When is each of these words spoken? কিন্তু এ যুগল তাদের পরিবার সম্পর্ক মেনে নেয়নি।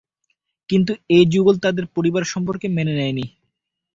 কিন্তু 0.69 0.91
এ 1.09 1.19
যুগল 1.33 1.55
তাদের 1.65 1.85
পরিবার 1.95 2.23
সম্পর্ক 2.33 2.61
মেনে 2.69 2.93
নেয়নি। 2.95 3.25